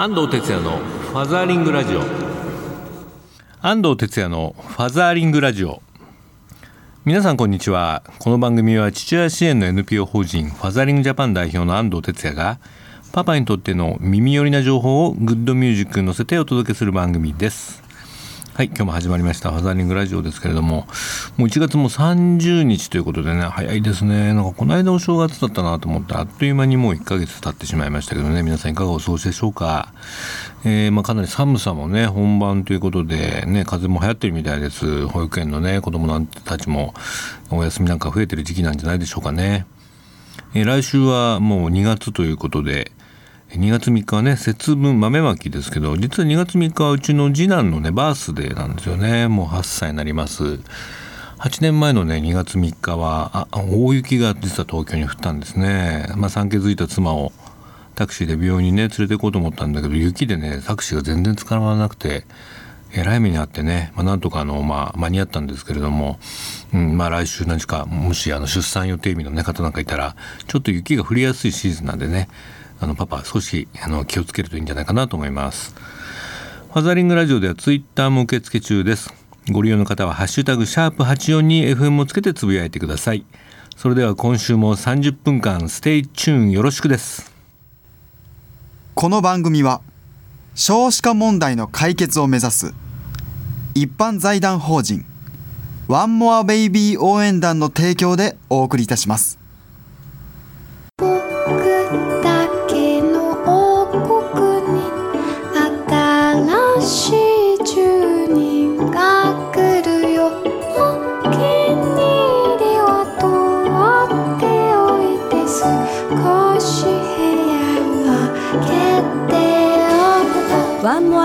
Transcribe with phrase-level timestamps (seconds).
[0.00, 2.02] 安藤哲也のファザーリングラジオ。
[3.60, 5.82] 安藤哲也のファザーリングラジオ。
[7.04, 8.04] 皆さんこんにちは。
[8.20, 12.60] この番組は父親支援の NPO 法人ファザーリングジャパン代表の安藤哲也が
[13.10, 17.82] パパにとっての耳寄りな情報をグッドミュージックに乗せてお届けする番組です。
[18.58, 20.88] はい今日も始まりましたファザーリングラジオですけれども
[21.36, 24.34] もう1月も30日ということでね早いですね。
[24.34, 28.42] なんかこの間お正月だったなと思ってあっという間にもう1ヶ月経ってしまいましたけどね。
[28.42, 29.92] 皆さんいかがお過ごしでしょうか、
[30.64, 35.06] えー、まあ、かなり寒さもね本番ということでね風も流行ってるみたいです。
[35.06, 36.94] 保育園のね子供たちも
[37.52, 39.66] お休みなんか増えてる時期なんじゃないでしょうかね、
[40.54, 42.90] えー、来週はもう2月ということで
[43.50, 49.26] 2月3日はね節分豆まきですけど実は2月3日はうちの次男のねバースデーなんですよね。
[49.26, 50.60] もう8歳になります。
[51.38, 56.12] 8年前のね2月3日は大雪が実は東京に降ったんですね。
[56.16, 57.32] まあ産気づいた妻を
[57.94, 62.24] タクシーで病院にね連れて行こうと思ったんだけど雪でねタクシーが全然捕まらなくて
[62.92, 66.18] えらい目にあってね、まあ、なんとかあの、まあ、間に合ったんですけれども、
[66.72, 72.28] うんまあ、来週何時かもしあの出産予定日の、ね、方なんかいたらちょっと雪が降りやすいシーズンなんでね
[72.80, 75.74] あのパパ少しあの気をつけるといいんじゃないかなと思います。
[76.72, 79.12] ファザリングラジオではツイッターも受付中です。
[79.50, 83.24] ご利用の方はハッシュタグシャープ84に FM をつけてつぶやいてください。
[83.76, 87.32] それでは今週も30分間 stay tune よろしくです。
[88.94, 89.80] この番組は
[90.54, 92.74] 少子化問題の解決を目指す
[93.76, 95.04] 一般財団法人
[95.86, 99.38] One More Baby 応援団の提供でお送りいたします。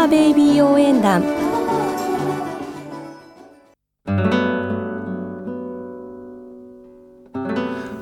[0.04, 1.22] One More Baby 応援団。
[1.22, 1.28] フ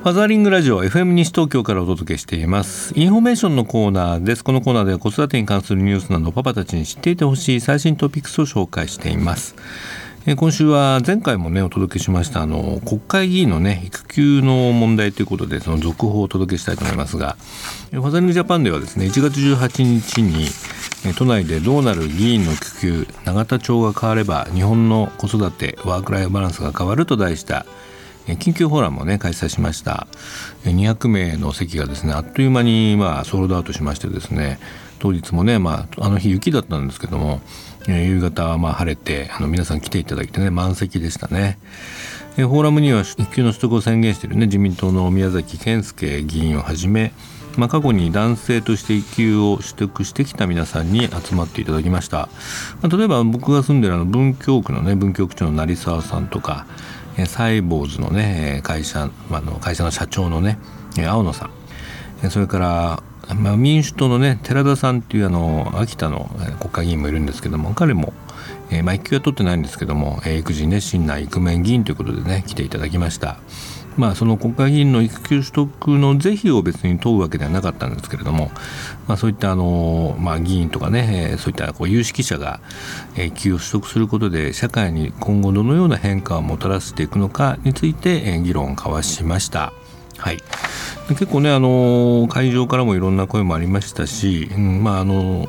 [0.09, 2.91] ァザーリングラジオ FM 西東京からお届けしています。
[2.95, 4.43] インフォメーションのコーナーです。
[4.43, 9.53] このコーナーでは子育てに関するニュースなどパパたちに知っていてほしい最新トピックスを紹介しています。
[10.35, 17.37] 今週は前回もねお届けしましたあの国会議員のね育休の問題ということでその続報をお届けしたいと思いますが
[17.89, 20.45] ファザリングジャパンではですね1月18日に
[21.17, 27.65] 都内でどうなる議員の育休永田町が変われば日本の子育てワークライフバランスが変わると題した
[28.27, 30.07] 緊急フォーラムをね開催しました。
[30.63, 34.59] 200名の席がですねあっという間にまあソールドアウトしましてですね
[34.99, 37.41] 当日もね、まあ、あの日雪だったんですけども
[37.87, 41.57] 夕方はまあ晴れてあの皆さん来ていただいてね満席でしたね。
[42.35, 47.11] フォーラムには育休の取得を宣言しているね自民党の宮崎健介議員をはじめ
[47.57, 52.29] まあ、過去に男性として育休を取得してきた皆さんに集まっていただきました、
[52.81, 56.65] まあ、例えば僕が住んでるあの文京区のね文京区長の成沢さんとか
[57.27, 60.57] サイボーズのね会社,、まあ、の会社の社長のね
[61.07, 61.49] 青野さ
[62.23, 63.03] んそれから
[63.35, 66.29] まあ、民主党のね寺田さんっていうあの秋田の
[66.59, 68.13] 国会議員もいるんですけども彼も、
[68.71, 73.37] えー、まあ、育休は取ってないんですけども、えー、育児ね新内イクメン議員ということでね来ていただきました。
[73.97, 78.51] まあ、その国会議員の育休取得の是非を別に問うわけではなかったんですけれども、
[79.07, 82.61] まあ、そういったあの、まあ、議員とかねそういったこう有識者が
[83.17, 89.73] 育休を取得することで社会に今後どのような変化をもたらしていくのかについて議論を交わしました。
[90.17, 90.37] はい、
[91.09, 95.47] 結構ねあの会場からもいろんな声もありましたし、うんまあ、あの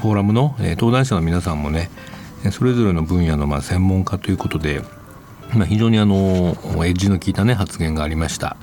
[0.00, 1.90] フォーラムの登壇者の皆さんもね
[2.50, 4.80] それぞれの分野のまあ専門家ということで
[5.54, 8.56] まあ、非常にあのエッジの効いた、ね、発言がありました。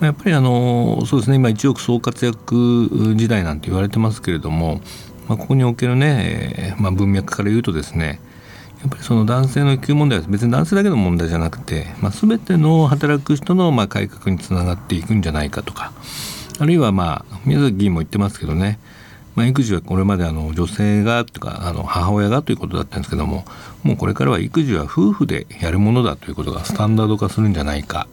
[0.00, 4.80] やっぱりあのそうですね今一億総活躍時代なんて言われてますけれども、
[5.28, 8.20] まあ、ここにおけるね、まあ、文脈から言うとですね
[8.80, 15.92] やっぱりその男性の育休問題は別に男性だけの問題じゃなくて、まあ、全ての働く人のまあ改革につながっていくんじゃないかとか
[16.60, 18.78] あるいはまあ宮崎議員も言ってますけどね
[19.38, 23.44] まあ、育児はこれまであの女性がとかあの母親がということだったんですけども
[23.84, 28.08] もうこれからは育児は夫婦でやるものだということがスタンダード化するんじゃないか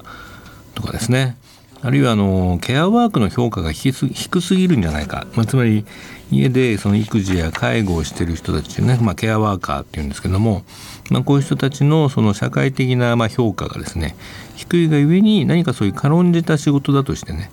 [0.76, 1.36] とかですね。
[1.82, 5.84] あるいはあのケアワークの評価が低すぎるんじゃないか、まあ、つまり
[6.32, 10.64] 家でその育児や介護をしている人たちね、まあ、ケアワーカーっていうんですけども、
[11.10, 14.16] まあ、こういう人たちのその社会的なま評価がですね
[14.56, 17.50] 低いがゆえに何かそういう軽んじた仕事だとしてね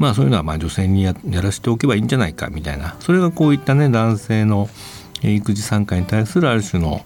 [0.00, 2.96] まあそういうのはまあ女性にやらせておけばいいんじゃないかみたいな。
[3.00, 4.68] それがこういったね男性の
[5.22, 7.02] 育児参加に対するある種の、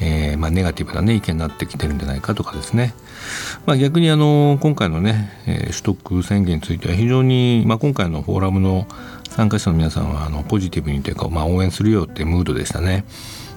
[0.00, 2.94] えー、まあネガティブな、ね、意見になってきてるんじゃないかとかですね、
[3.64, 8.88] まあ、逆にあの今回のね、えー、取得宣言については非常に、まあ、今回のフォーラムの
[9.30, 13.04] 参加者の皆さんはあのポジティブにというか、まあ、応援するよってムードでしたね。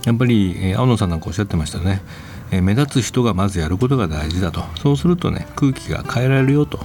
[0.06, 2.04] やっぱり、えー、青野さんなんかおっしゃってましたね、
[2.52, 4.62] えー、目立つ人がまずやることが大事だと。
[4.80, 6.80] そうするとね空気が変えられるよと。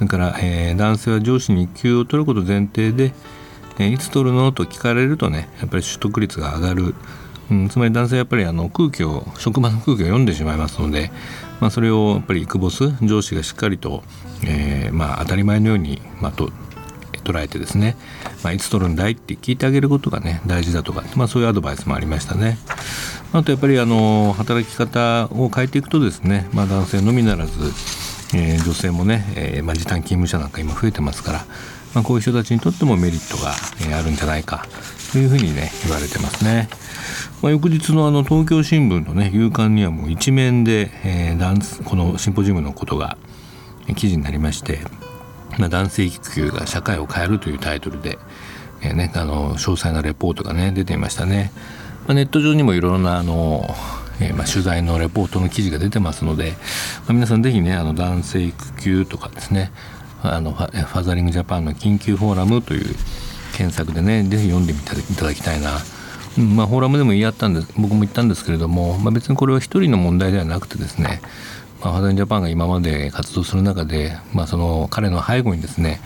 [0.00, 3.12] それから、えー、男性は上司に育休を取ること前提で、
[3.78, 6.94] えー、いつ取るのと聞かれるとねやっぱり取得率が上がる、
[7.50, 11.10] うん、つまり男性はやっぱりあの空気を職場の空気を読んでしまいますので、
[11.60, 14.02] まあ、それをやっぱりクボス上司がしっかりと、
[14.46, 16.50] えーまあ、当たり前のように、まあ、と
[17.22, 17.94] 捉えてですね、
[18.42, 22.56] まあ、いつ取るんだいって聞いてあげることがね大事だとか、まあ、そういうアドバイスもありましたね。
[23.34, 27.52] あとやっぱりあの働き方を変えていくとですね、まあ、男性のみならず、
[28.34, 31.38] えー、女性もね、えーまあ、時短勤務者なんか今増えてますから、
[31.94, 33.52] まあ、こういう人たちにとってもメリットが、
[33.88, 34.66] え、あるんじゃないか
[35.12, 36.68] というふうにね言われてますね。
[37.42, 43.16] まあ、翌日のあの東京新聞のね夕刊にはもう一面で、えー、このシンポジウムのことが
[43.96, 44.80] 記事になりまして、
[45.58, 48.18] まあ、男性育休が社会を変えるというタイトルで、
[48.82, 51.50] えーね、あの詳細なレポートがね出ていましたね。
[52.06, 53.74] まあ、ネット上にもいろいろなあの、
[54.20, 56.52] えー、まあ取材のレポートの記事が出てますので、
[57.00, 59.72] まあ、皆さんぜひねあの男性育休とかですね
[60.22, 62.94] あのファザリングジャパンの緊急フォーラムという
[63.56, 65.78] 検索でねぜひ読んでみていただきたいな。
[66.38, 71.20] うんまあ、フォーラムでも言い合ったんです僕も言ったんですけれども、まあ、別にこれは一人の問題ではなくてですね、
[71.80, 76.00] まあ、ファザリングジャパンが今まで活動する中で、まあ、その彼の背後にですね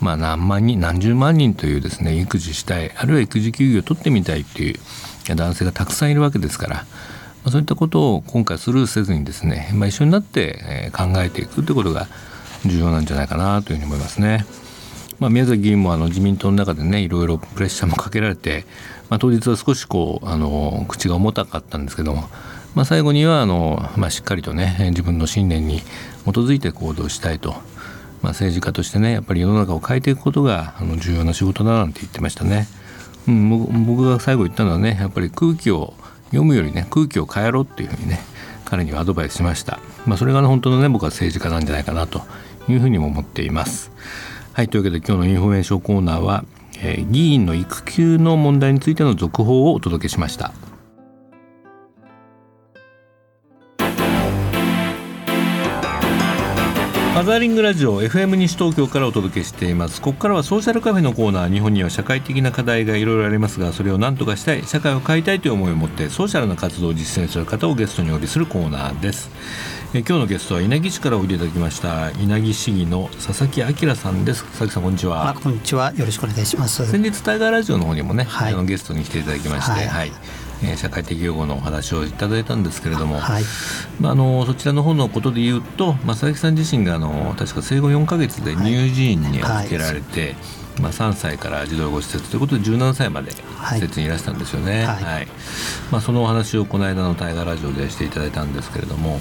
[0.00, 4.78] まあ、何万人何十万人というですね育児したいあるいは育児休業を取ってみたいっていう
[5.34, 6.86] 男性がたくさんいるわけですから、
[7.46, 12.08] ま、そういったことを今回スルーせずにですね、まあ、一緒になって考えていくということが
[12.66, 14.44] 重要なんじゃないかなというふうに思いますね。
[15.20, 18.66] まあ、宮崎議員もあの自民党の中でねいろいろプレッシャーもかけられて、
[19.08, 22.28] まあ、当日は少しこうあの口が重たかったんですけども、
[22.74, 25.80] まあ、最後にはあの、まあ、しっかりとね自分の信念に
[26.24, 27.62] 基づいて行動したいと、まあ、
[28.32, 32.66] 政治家としてねやっぱり世の中を変えていくことがあの重要な仕事だなんて言ってましたね。
[33.28, 35.94] うん、僕が最後言ったのはねやっぱり空気を
[36.26, 38.20] 読むよりね空気を変えろっていうふうにね
[38.64, 42.22] 彼にはアドバイスしました、まあ、それが、ね、本当のね僕は政治家なんじゃないかなと
[42.68, 43.92] いうふうにも思っています。
[44.52, 46.44] はいというわけで今日のインフォメーションコーナーは、
[46.78, 50.52] えー、議員の育休の問題についての続報をお届けしました。
[57.16, 60.02] ファザーリングラジオ FM 西東京からお届けしています。
[60.02, 69.30] ここからはソーシャルカフェのコーナー日本には社会的な課題がいろいろありますがそれを何とかしたい社会を変えたいという思いを持ってソーシャルな活動を実践する方をゲストにお呼びするコーナーです。
[69.94, 74.44] え今日のゲストは稲城市からおいでいただきました稲城市議の佐々木明さんです。
[74.44, 75.34] 佐々木さんこんにちは。
[75.42, 75.94] こんにちは。
[75.94, 76.84] よろしくお願いします。
[76.86, 80.12] 先日タイガーラジオの方にもね、はい、あのゲストに来ていただきましてはい、はい
[80.62, 83.42] えー、社会的養護のお話をいただいたんですけれども、はい、
[84.00, 90.28] まあ、あのそちらの方のことで言うと、まあ、佐々木さん自身があの確か生後4か月で乳児院に預けられて、はい。
[90.30, 95.26] はいまあ、3歳から児童養護施設ということで17歳まで施設にいらしたんですよね、はい、はい、
[95.90, 99.20] まあ、そのお話をこの間の大河ラジオでしていただいたんですけれども、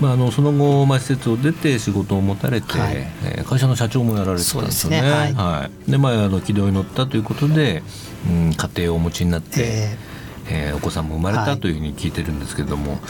[0.00, 5.02] まあ、あのその後、まあ、施設を出て仕事を持たれて、はい、えー、会社の社長もやられてたんですよね。
[5.02, 5.12] で、ね。
[5.34, 7.82] はい、でまあ、あの軌道に乗ったということで、
[8.28, 9.54] うん、家庭をお持ちになって。
[9.58, 10.13] えー
[10.48, 13.00] えー、お子さんも生まれたというふうに聞いてるんですけれども、はい、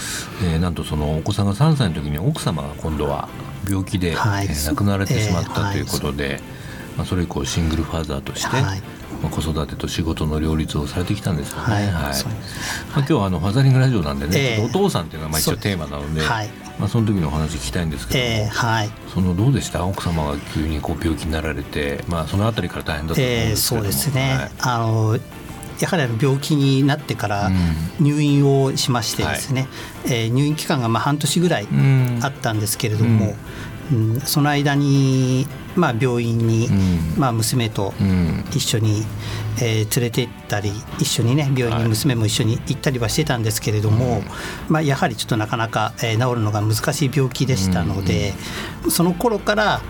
[0.45, 3.29] えー、なんとそのお子さんが3歳の時に奥様が今度は
[3.69, 6.41] 病気で、はい、えー、亡くなられてしまったということで、
[6.97, 8.83] まあ、それ以降シングルファーザーとして、はい。
[9.23, 11.63] まあ、子育てと仕事の両立をされてきたんですよね。
[11.63, 11.93] はい、はい。
[11.93, 12.13] まあ、
[12.99, 16.49] 今日はあのファザリングラジオなんでね、えー、お父さんっていうのはまあ一応テーマなので、はい。
[16.79, 19.87] まあ、その時のお話聞きたいんですけども、えーはい、そのどうでした？
[19.87, 25.19] 奥様が急にこう病気になられて、まあ、そのあたりから大変だったと思うんですけども、えー、そうですね、はい、あの
[25.81, 27.51] やはり病気になってから
[28.01, 29.69] 入院をしましてですね、
[30.05, 31.69] うんはい、えー、入院期間がまあ半年ぐらい
[32.23, 33.35] あったんですけれども、うん。
[33.93, 36.69] うん、その間に、まあ、病院に、
[37.19, 37.93] まあ、娘と
[38.53, 39.05] 一緒に、
[39.61, 44.23] えー、連れて行ったり一緒にね病院に娘も一緒に行ったりはしてたんですけれども、はい、
[44.69, 48.33] まあ、やはりちょっとなかなか、えー、治るのが難しい病気でしたので、
[48.89, 49.83] その頃から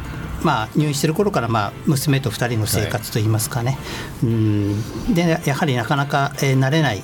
[0.44, 5.14] まあ、入院してる頃からまあ娘と2人の生活といいますかね、はい、うん。
[5.14, 7.02] でやはりなかなか、えー、慣れない、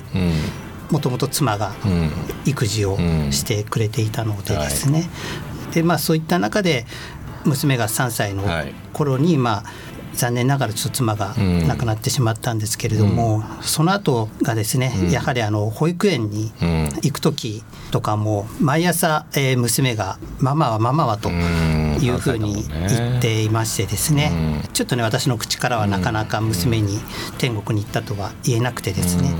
[0.91, 1.73] もともと妻が
[2.45, 2.97] 育児を
[3.31, 5.09] してくれていたのでですね、
[5.73, 6.85] でまあ、そういった中で
[7.45, 8.43] 娘が3歳の
[8.93, 9.63] 頃に、まあ
[10.13, 11.33] 残念ながらちょっと妻が
[11.67, 16.51] 亡くなってしまったんですけれども、うん、その後がですね、うん、やはりあの保育園に
[17.01, 21.29] 行く時とかも毎朝、えー、娘が「ママはママは」と
[22.05, 24.31] いうふうに言っていましてですね、
[24.65, 26.99] うん、ちょっとね私の口からはなかなか娘に
[27.37, 29.33] 天国に行ったとは言えなくてですね、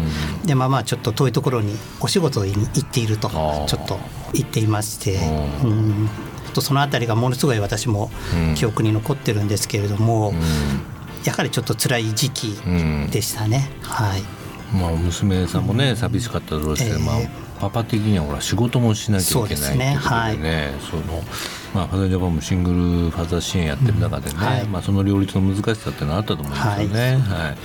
[0.46, 4.00] でまあまあちょっと遠いところにお仕事に行っているとちょっと
[4.34, 5.20] 言っていまして。
[5.64, 6.10] うん。
[6.54, 8.12] とその辺りがものすごい私も
[8.56, 10.34] 記憶に残ってるんですけれども、
[11.24, 12.58] やはりちょっと辛い時期
[13.10, 13.70] でしたね。
[13.84, 14.22] はい。
[14.76, 17.16] まあ娘さんもね、寂しかっただろうし、えー、まあ
[17.62, 20.36] パパ的にはほら仕事もしなきゃいけないってことでね、はい、
[20.90, 21.24] その
[21.74, 22.78] まあ、ファザージャパンもシングル
[23.10, 27.02] ファザー支援やってる中でね、うんはい、まあ、その両立の難しさっていうのはあったと思うんですよね。
[27.02, 27.58] はい、はい、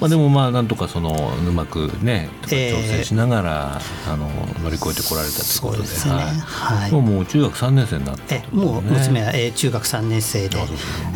[0.00, 1.14] まあ、でもまあなんとかその
[1.46, 4.28] うまくね調整しながら、えー、あの
[4.62, 5.88] 乗り越えてこられたということで。
[5.88, 10.56] で、ね、はい、もうもう中学3年生になって、ね、もう娘は、えー、中学3年生で、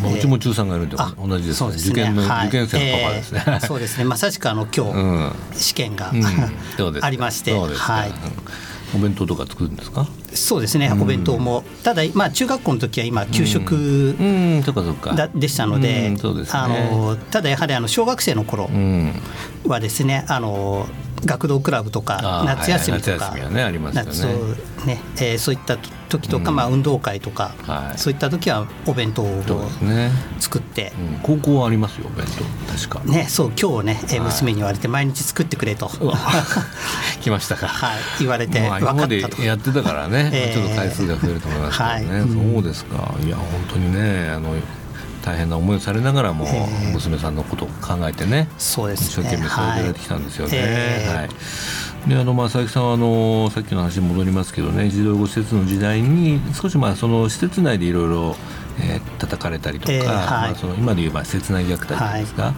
[0.01, 4.03] まあ、うちも中3がいるんで同じですね、ね、受験の、はい、受験生のパパですね、えー、そうですね。
[4.03, 6.23] まさしくあの今日、うん、試験が、うん、
[7.01, 7.53] ありまして。
[7.53, 8.13] はい。
[8.95, 10.07] お弁当とか作るんですか？
[10.33, 14.15] そうですね、お弁当も、ただ、まあ、中学校の時は今、給食
[15.15, 16.13] だでしたので、
[16.51, 18.69] あのただやはりあの小学生の頃
[19.65, 20.87] はですね、あの
[21.25, 23.35] 学童クラブとか夏休みとか、
[23.93, 24.25] 夏
[24.85, 25.77] ねえそういった
[26.09, 27.53] 時とか、まあ、運動会とか、
[27.97, 29.43] そういった時はお弁当を
[30.39, 30.91] 作って、
[31.23, 32.25] 高校はありますよお弁
[32.67, 33.11] 当確か。
[33.11, 35.89] ねそう今日ね、え娘に言われて毎日作ってくれと。
[37.21, 39.41] 来ましたか、はい、言われて分かったと。
[39.41, 43.15] やってたからね、ちょっと回数が増えると思いますけどね、そうですか。
[43.23, 44.55] いや本当にねあの
[45.29, 46.47] 大変な思いをされながらも、
[46.91, 51.05] 娘さんのことを考えてね、そうです一生懸命育てられてきたんですよね。
[51.07, 51.29] はい。
[52.09, 58.35] であのまあ、佐伯さんはあのさっきの話に戻りますけどね児童養護施設の時代に少しまあその施設内でいろいろ
[58.81, 62.53] えー、叩かれたりとか、えーはい、まあ、その今で言えば切ない虐待ですか、はい、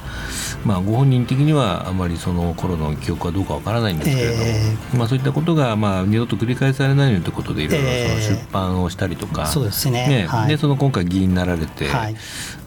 [0.66, 10.08] まあ、ご本人的にはあまりその頃の記憶はどうかわからないんですけれども、えー、まあ、そういったことがまあ二度と繰り返されないようにということでいろいろその出版をしたりとか、そうですね。
[10.08, 11.88] ね、はい、でその今回議員になられて、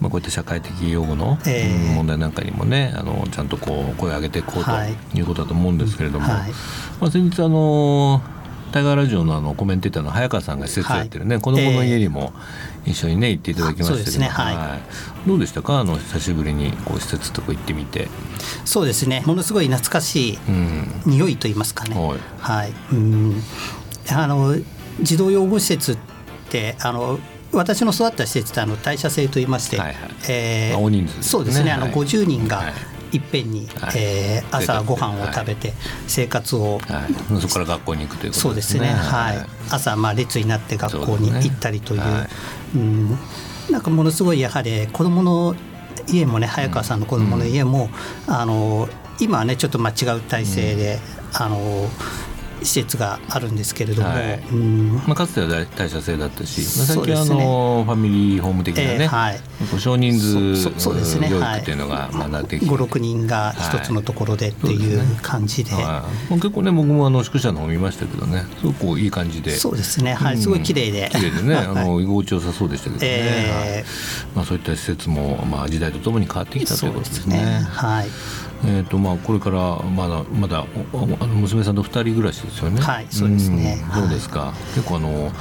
[0.00, 1.38] まあ、こういった社会的擁護の
[1.96, 4.70] 問題なんかにもねあのちゃんとこう声を上げていこうと
[5.18, 5.24] い。
[5.24, 6.44] うことだと思うんですけれども、ま
[7.00, 8.22] あ、先日あの
[8.74, 12.32] タイガーラジオのあのコメンテーターの早川さんが施設をやってるね、はい、子どもの家にも
[12.84, 14.26] 一緒にね行っていただきましたけど、ね。
[14.26, 14.56] はい。
[14.56, 14.76] は
[15.24, 15.78] い、どうでしたか？
[15.78, 18.08] あの久しぶりにこう施設とか行ってみて。
[18.64, 19.22] そうですね。
[19.26, 20.38] ものすごい懐かしい
[21.06, 23.42] 匂いと言いますかね、うん、はい、うん。
[24.10, 24.56] あの
[25.00, 25.98] 児童養護施設っ
[26.50, 27.20] てあの
[27.52, 29.96] 私の育った施設ってあの代謝制と言いまして、はいはい、
[30.28, 32.72] えー、大人数、ね、そうですね、あの50人が、はい
[33.14, 35.72] いっぺんに、はい、えー、朝ご飯を食べて
[36.08, 38.80] 生活を、はい、そこから学校に行くということですね。
[38.80, 42.12] そうですね、はい、朝まあ列になって学校に行ったりという、うね。
[42.12, 42.28] はい、
[42.74, 43.18] うん。
[43.70, 45.54] なんかものすごいやはり子どもの
[46.08, 47.88] 家もね早川さんの子どもの家も、
[48.28, 48.88] うん、あの
[49.20, 50.98] 今はねちょっとまあ違う体制で、
[51.30, 51.88] うん、あの
[52.62, 54.40] 施設があるんですけれども、はい。
[54.52, 54.94] うん。
[55.06, 59.40] まあ、かつては代謝制だったし、まあ、最近はあの、ファミリーホーム的なね、えーはい、
[59.78, 65.82] 少人数そうですね、教育っていうのがまだできて、はい、56人が一つのところでっていう感じでで、ね。
[65.84, 68.44] はい、結構ね僕もあの宿舎の方見ましたけどね。
[68.60, 69.52] すごくいい感じで。
[69.52, 70.14] そうですね。
[70.14, 71.08] はい、すごい綺麗で。
[71.10, 71.56] 綺麗でね。
[71.64, 77.36] あの居心地よさそうでしたけどね、えー、まあ、そういった施設も、まあ、時代とともに変わってきたということですね。
[77.36, 77.68] すね。
[77.70, 78.08] はい
[78.66, 82.80] えーとまあ、これからまだまだあの娘さんと2人暮らしですよね。
[82.80, 85.32] はいそうですね、うどうですか、結構あの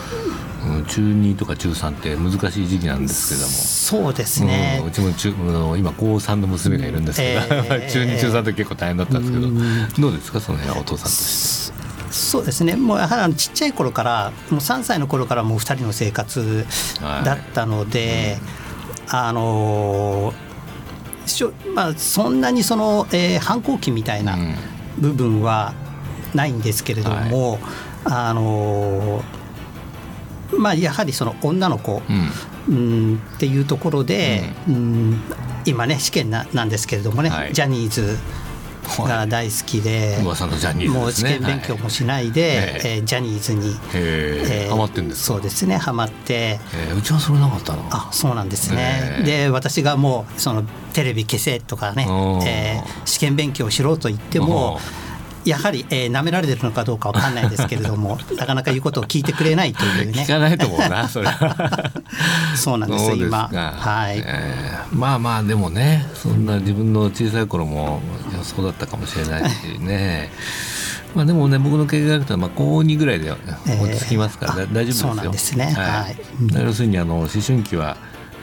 [0.88, 3.48] 中2とか中3って難しい時期なんですけども。
[3.48, 5.30] そうですね、うん、うちも中
[5.78, 9.48] 今高3の娘がいるんですけど、えー、中2中3って結構大変だったんですけど。
[10.02, 10.40] どうですか？
[10.40, 11.84] その辺はお父さんとして。
[12.12, 12.76] そうですね。
[12.76, 16.66] もうやはりちっちゃい頃からもう3歳の頃からもう2人の生活
[17.02, 18.38] だったので、
[19.08, 20.34] はいうん、あの
[21.74, 24.38] まあ、そんなにその、えー、反抗期みたいな
[24.98, 25.74] 部分は
[26.34, 27.60] ないんですけれども、はい、
[28.06, 29.24] あの
[30.58, 32.02] まあ、やはりその女の子、
[32.68, 32.80] うん、う
[33.14, 35.24] んっていうところで、うん、うん
[35.66, 38.18] 今ね試験ななんですけれどもね、はい、ジャニーズ
[39.06, 47.88] が大好きで、噂のジャニーズ、ね、もう試験勉強もしないで、はい、えー、ジャニーズに、えー、ハマってんですそうですねハマって、えー、うちはそれなかったの？
[47.92, 50.64] あそうなんですね、で私がもうその
[50.94, 52.08] テレビ消せとかね、
[52.46, 54.80] えー、試験勉強しろと言っても
[55.46, 60.24] やはり、えー、舐められてるのかどうかわかんないですけれども なかなか言うことを聞いてくれないというね。
[60.24, 61.92] 聞かないと思うなそれは。
[62.56, 63.50] そうなんです今。
[63.52, 68.02] はい、えー、まあまあでもねそんな自分の小さい頃も
[68.44, 70.32] そうだったかもしれないしね。
[71.14, 73.40] まあでもね僕の経験があるとまあ高2ぐらいで落
[73.98, 75.08] ち着きますから、えー、大丈夫ですよ。
[75.10, 75.66] そうなんですね。
[75.66, 77.98] はい、要するにあの思春期は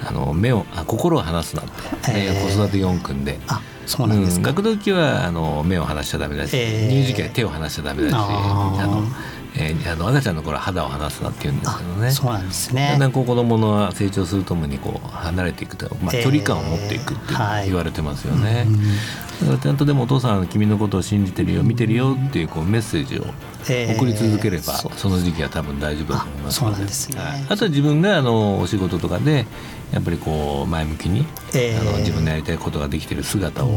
[0.07, 1.71] あの目をあ心を離すなって、
[2.09, 3.38] えー、子育て4訓で。
[3.49, 8.18] あそうなんです学童期はあの目を離しちゃダメだし、えー、乳児期は手を離しちゃダメだしあ
[8.87, 9.04] の、
[9.56, 12.10] えー、あの赤ちゃんの頃は肌を離すなって言うんですけどね。
[12.10, 12.88] そうなんですね。
[12.92, 17.34] だんだんこう子供の成長するともにこう離れていくと、まあ、距離感を持っていくって
[17.66, 18.66] 言われてますよね。
[18.66, 18.87] えーは
[19.26, 23.25] いだからちゃんとでもお父さんは君のことを信じてるよ見てるよっていうこうメッセージを
[23.97, 26.61] 送り続ければ、その時期は多分大丈夫だと思います。
[26.61, 29.47] そうなんですね、はい、あとは自分があのお仕事とかで
[29.92, 33.68] やっぱりこう前向きに、えー、あの自分のやりたいことができてる姿を、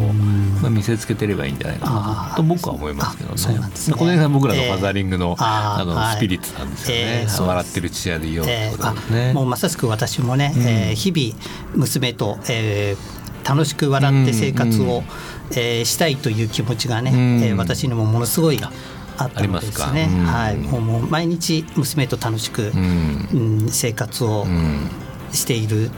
[0.62, 3.36] まあ、見せつけてればいいんじゃないかなと僕は思いますけどね。
[3.36, 3.94] ね。
[3.94, 7.28] この辺が僕らのファザーリングの,、あのスピリッツなんですよね。
[7.40, 9.34] 笑ってる父親でいようってことですね。
[9.34, 11.40] もうまさしく私もね、えー、日々
[11.76, 15.04] 娘と、えー、楽しく笑って生活を、う
[15.56, 17.12] えー、したいという気持ちがね、
[17.46, 18.60] えー、私にもものすごい
[19.18, 20.08] あったのですね。
[20.26, 23.68] はい、もう毎日娘と楽しく、うん。
[23.70, 24.46] 生活を
[25.32, 25.90] している、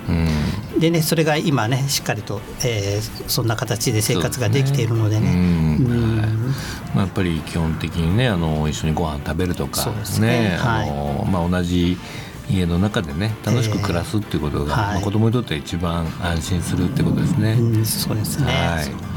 [0.74, 5.56] うん、でねそれが今ねしっかりと、えー、そんな形で生活ができているのでね。
[6.94, 9.86] まあ、やっぱり基本的にねあの一緒にご飯食べるとか
[10.20, 11.98] ね、ね、あの、はい、まあ、同じ
[12.50, 14.70] 家の中でね楽しく暮らすっていうことが、えー。
[14.70, 17.54] はい、まあ、子供にとって一番安心するってことですね。
[17.54, 19.15] うん、そうですね、はい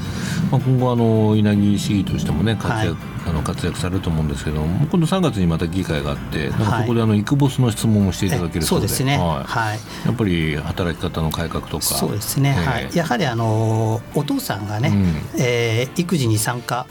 [0.51, 8.89] まあ、今後あの稲城市議としてもね活躍,、あの活躍されると思うんですけども今度3月にまた議会があってなんかここであのイクボスの質問もしていただけるそうで。
[8.89, 9.45] すね、はい。
[9.45, 11.85] はい、やっぱり働き方の改革とか。
[11.85, 14.93] そうですね、はい、やはりあのお父さんがね、う
[15.39, 16.87] ん、えー、育児に参加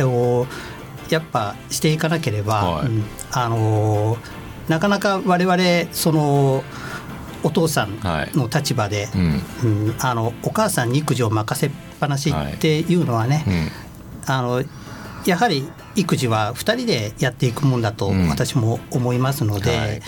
[0.00, 0.46] を
[1.10, 4.18] やっぱしていかなければ、はい、うん、あの
[4.68, 6.62] なかなか我々その
[7.42, 7.98] お父さん
[8.34, 13.56] の立場で、はいうん、うん、あのお母さんに育児を任せっぱなしっていうのはね、はい。
[13.56, 13.70] うん、
[14.26, 14.64] あの
[15.26, 19.74] やはり育児は2人でやっていくもんだと私も思いますので。
[19.74, 20.02] うんはい。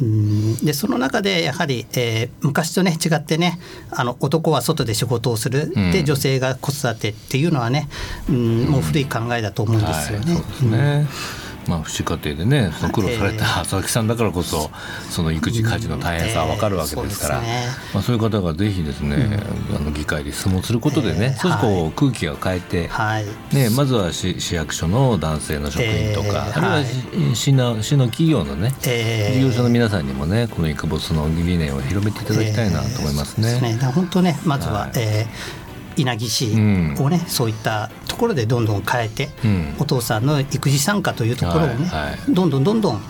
[0.00, 0.56] うん。
[0.56, 3.60] でその中でやはり、えー、昔とね違ってね
[3.90, 7.88] あの男は外で仕事をする、うん、で女性が子育てっていうのはね、
[8.28, 10.34] うん、もう古い考えだと思うんですよね。
[10.34, 14.70] はいまあ、父子家庭でねその苦労された佐々木さんだからこそ
[15.10, 17.42] その育児家事の大変さは分かるわけですから、
[17.92, 19.40] まあ、そういう方がぜひですね、
[19.74, 22.90] あの議会で質問することでね、少しこう空気が変えて、
[23.52, 33.78] ね、まずは市市役所の男性の職員とか、あるいは市の市の企業のね、事業者の皆さんにもねこのイクボスの理念を広めていただきたいなと思いますね。
[33.94, 35.63] 本当ねまずは、えー
[35.96, 41.90] 稲城市をね、うん、そういったところでどんどん変えて、うん、お父さんの育児参加というところをね、
[42.28, 43.00] どんどんどんどん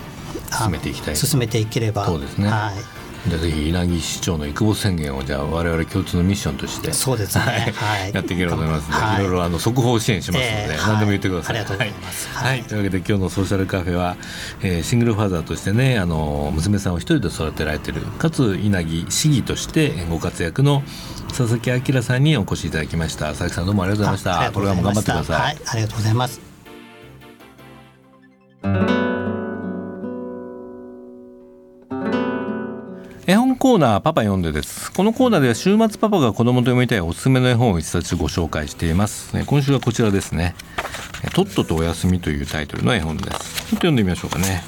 [0.51, 1.15] 進めていきたい。
[1.15, 2.05] 進めていければ。
[2.05, 14.15] そうですね、はいじゃあぜひ稲城市長の育保宣言をじゃあ我々共通のミッションとしてそうですね、 はい、やっていければと思いますので、はい、いろいろあの速報支援しますので、えー、何でも言ってください、はい、ありがとうございます、はい、というわけで今日のソーシャルカフェは、
[14.61, 20.83] えー、シングルファーザーとしてねあの娘さんを一人で育てられてるかつ稲城市議としてご活躍の
[21.29, 23.27] 佐々木明さんにお越しいただきました。
[23.29, 24.51] 佐々木さんどうもありがとうございました。
[24.53, 26.44] これからも頑張ってください、はい、ありがとうございます
[33.75, 34.89] コーナーパパ読んでです。
[34.93, 39.37] このコーナーでは週末パパが子供と読みたいおすすめの絵本を一冊ご紹介しています。
[39.45, 40.55] 今週はこちらですね
[41.33, 43.27] とっととお休みというタイトルの絵本です。
[43.27, 44.63] ちょっと読んでみましょうかね。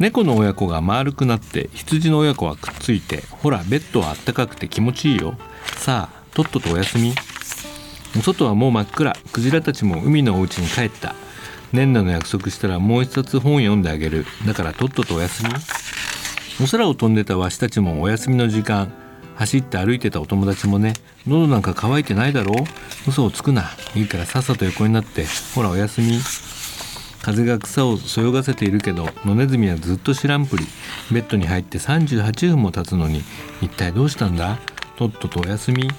[0.00, 5.36] 猫の親子が丸くなって羊の親子はくっついてほらベッドはあったかくて気持ちいいよ。
[5.76, 7.14] さあとっととお休み。
[8.22, 9.16] 外はもう真っ暗。
[9.30, 11.14] クジラたちも海のお家に帰った。
[11.72, 14.26] 年内の約束したらもう一冊本読んであげる。
[14.48, 15.50] だからとっととお休み。
[16.62, 18.92] お空を飛んでたわしたちもお休みの時間。
[19.36, 20.92] 走って歩いてたお友達もね
[21.26, 22.56] 喉なんか乾いてないだろう。
[23.08, 23.70] 嘘をつくな。
[23.96, 26.20] いいからさっさと横になってほらおやすみ。
[27.20, 30.64] 風が草をそよがせているけど野ネズミはずっと知らんぷり。
[31.10, 33.22] ベッドに入って38分も経つのに
[33.60, 34.58] 一体どうしたんだ？
[34.96, 35.90] とっととおやすみ。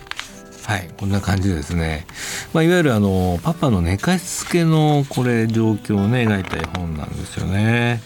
[0.66, 2.08] はいこんな感じですね、
[2.52, 8.02] まあ、いわゆるあのパパの寝かしつけのこれ状況をね描いた絵本なんですよね。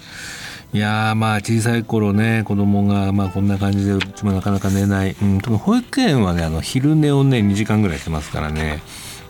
[0.71, 8.81] いやまあ小さい頃ね子供がまがこんな感じでうちもなかなか寝ない、うん、特に保育園はねあの昼寝をね2時間ぐらいしてますからね。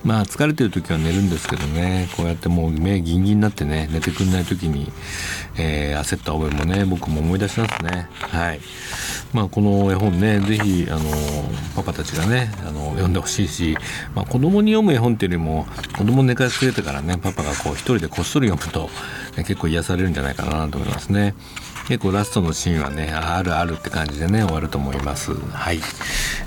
[0.03, 2.07] まあ疲れてる時は寝るんですけどね。
[2.15, 4.91] こうやってもう目ギンギンになってね寝てくんない時に、
[5.57, 8.09] えー、焦った覚えもね僕も思い出しますね。
[8.13, 8.61] はい。
[9.33, 11.01] まあこの絵本ね是非あの
[11.75, 13.77] パパたちがねあの読んでほしいし、
[14.15, 18.89] まあ、子供に読む絵本っていうよりも子供寝かしくれてからねパパがこう一人でこっそり読むと、
[19.37, 21.35] ね、結構癒されるんじゃないかなと思いますね。
[21.89, 25.33] 結構ラストのシーンはねあるあるって感じでね終わると思います。
[25.33, 25.79] はい、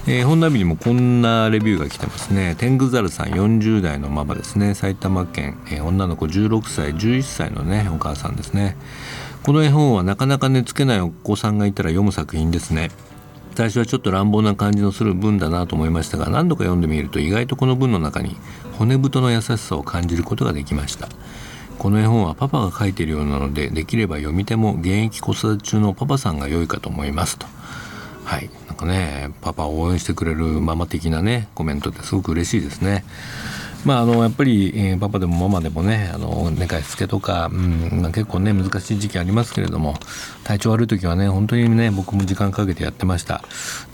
[0.06, 2.54] えー、本ナビにもこんなレビューが来てますね。
[2.56, 4.74] 天狗猿さん40代のママですね。
[4.74, 8.76] 埼玉県、えー、女の子16歳11歳のねお母さんですね。
[9.42, 12.92] この絵本はなかなか寝つけないお子さんがいたら読む作品ですね。
[13.56, 18.36] 最初はちょっと乱暴な感じのする文だなと思いましたが何度か読んでみると意外とこの文の中に
[18.78, 21.08] 骨太の優しさを感じることができました。
[21.82, 27.46] この絵本はパパが書いているようなのでできれば読み手も現役子育て中のパパさんが良いかと思いますと。
[28.24, 28.48] はい。
[28.68, 33.04] なんかねパパを応援してくれるママ的なねコメントってすごく嬉しいですね。
[33.84, 39.96] まあ、あのやっぱり、えー、パパでもママでもねあの寝かしつけとか、うんまあ、結構ね難しい時期ありますけれども
[40.44, 43.42] 体調悪い時はね本当にね僕も時間かけてやってました。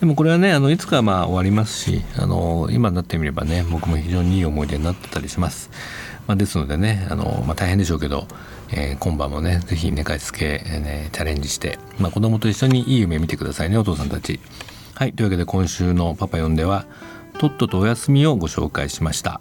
[0.00, 5.70] でもこれはねあのいつかまあ終わりますしあの今になってみればね僕も非常にいい思い出になってたりします、
[6.28, 8.28] まあ、ですのでねあの、まあ、大変でしょうけど
[8.70, 14.40] えー、今晩もね、是非寝かしつけ、えー、ね、チャレンジして、まあ、子供と一緒にいい夢見てくださいね、お父さんたち。
[14.94, 16.84] はい、というわけで今週のパパ呼んでは、
[17.38, 19.40] とっととお休みをご紹介しました。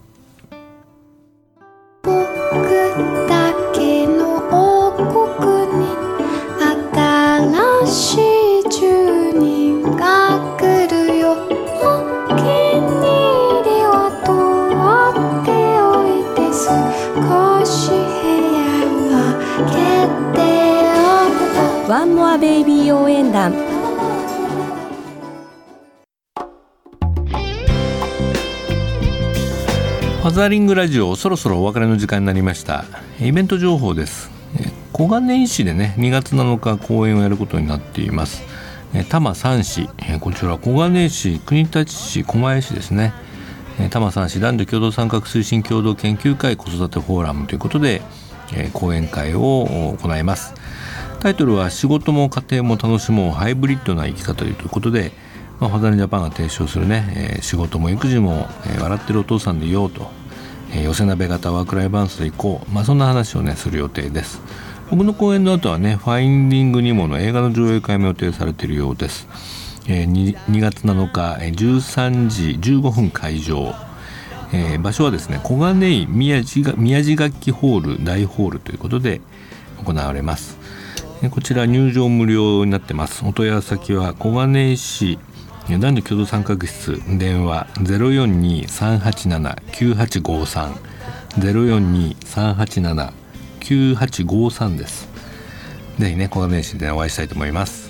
[22.08, 23.52] ンモアベイビー応援団。
[23.52, 32.86] ファザーリングラジオそろそろお別れの時間になりました。
[33.20, 34.32] イベント情報です。
[34.94, 38.42] 小金井市でね2月7日公演をやることになっています。
[38.94, 39.90] 多摩三市。
[40.22, 43.14] こちら小金井市国立市狛江市ですね。
[43.78, 48.02] 多摩三市男女共同参画推進共同研究会子育てフォーラムということで
[48.74, 50.54] 講演会を行います。
[51.18, 55.12] タイトルは「仕事も家庭も楽しもうハイブリッドな生き方」ということで、
[55.60, 60.10] まあ、ファザリジャパンが提唱するね、えー、仕事も育児も、えー、笑ってるお父さんでいようと、
[60.72, 64.42] えー、寄せ鍋型ワークライフバランスでいこう、まあ、そんな話をねする予定です。
[64.90, 69.28] 僕の講演の後はね「ファインディングニモ」の映画の上映会も予定されているようです、
[69.88, 73.74] えー、2, 2月7日13時15分会場。
[74.54, 79.20] えー、場所はですね小金井宮地宮地楽器ホール大ホールということで
[79.84, 80.57] 行われます。
[81.32, 83.26] こちら入場無料になってます。
[83.26, 85.18] お問い合わせ先は小金井市。
[85.68, 87.02] 男女共同参画室。
[87.18, 90.74] 電話042-387-9853
[93.60, 95.10] 042-387-9853です。
[95.98, 97.90] ぜひね小金井市でお会いしたいと思います。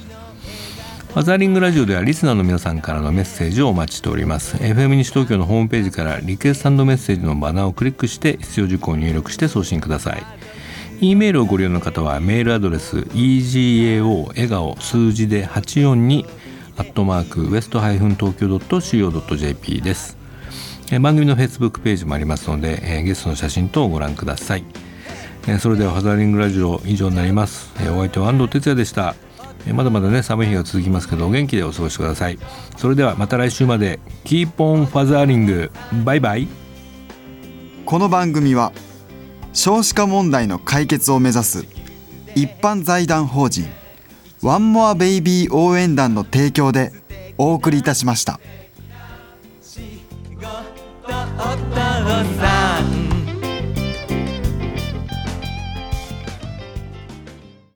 [1.14, 4.56] マザーリングラジオではリスナーの皆さんからのメッセージをお待ちしております。
[4.58, 10.24] FM 西東京のホームページからリクエストメッセージのバナーをクリックして必要事項を入力して送信ください。
[11.00, 16.26] E メールをご利用の方はメールアドレス egao 笑顔数字で842
[16.76, 20.18] アットマークウエストハイフン東京 .co.jp です。
[21.00, 24.64] 番組の Facebook ページもありますのでゲストの写真等をご覧ください。
[25.60, 27.72] それではファザーリングラジオ以上になります。
[27.92, 29.14] お相手は安藤哲也でした。
[29.72, 32.40] まだまだね寒い日が続きますけどお元気でお過ごしください。
[32.76, 34.00] それではまた来週まで。
[34.24, 35.72] Keep on fathering
[36.04, 36.48] バイバイ
[37.86, 38.74] この番組は
[39.58, 41.66] 少子化問題の解決を目指す
[42.36, 43.66] 一般財団法人
[44.44, 46.94] ワンモアベイビー応援団の提供で
[47.40, 48.40] お送りいたしました。